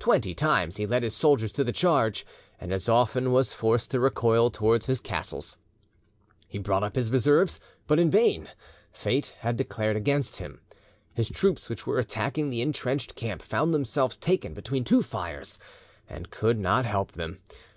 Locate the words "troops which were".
11.30-12.00